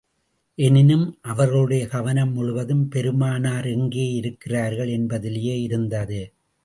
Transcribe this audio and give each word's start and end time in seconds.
எனினும் 0.57 1.17
அவர்களுடைய 1.21 1.87
கவனம் 1.87 2.33
முழுவதும், 2.33 2.89
பெருமானார் 2.89 3.67
எங்கே 3.67 4.11
இருக்கிறார்கள் 4.11 4.87
என்பதிலேயே 4.87 5.61
இருந்தது. 5.61 6.21